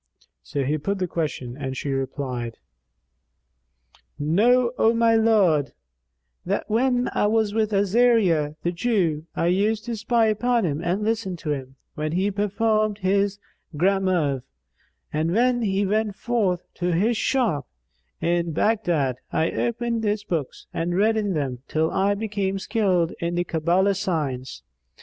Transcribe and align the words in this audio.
So 0.41 0.63
he 0.63 0.79
put 0.79 0.97
the 0.97 1.05
question 1.07 1.55
and 1.55 1.77
she 1.77 1.91
replied, 1.91 2.57
"Know, 4.17 4.71
O 4.79 4.95
my 4.95 5.15
lord, 5.15 5.73
that, 6.43 6.67
when 6.67 7.07
I 7.13 7.27
was 7.27 7.53
with 7.53 7.71
Azariah 7.71 8.55
the 8.63 8.71
Jew, 8.71 9.27
I 9.35 9.45
used 9.45 9.85
to 9.85 9.95
spy 9.95 10.25
upon 10.25 10.65
him 10.65 10.83
and 10.83 11.03
listen 11.03 11.35
to 11.35 11.51
him, 11.51 11.75
when 11.93 12.13
he 12.13 12.31
performed 12.31 12.97
his 12.97 13.37
gramarye; 13.77 14.41
and 15.13 15.33
when 15.35 15.61
he 15.61 15.85
went 15.85 16.15
forth 16.15 16.65
to 16.79 16.93
his 16.93 17.15
shop 17.15 17.67
in 18.19 18.53
Baghdad, 18.53 19.17
I 19.31 19.51
opened 19.51 20.03
his 20.03 20.23
books 20.23 20.65
and 20.73 20.97
read 20.97 21.15
in 21.15 21.35
them, 21.35 21.59
till 21.67 21.91
I 21.91 22.15
became 22.15 22.57
skilled 22.57 23.13
in 23.19 23.35
the 23.35 23.43
Cabbala 23.45 23.95
science. 23.95 24.63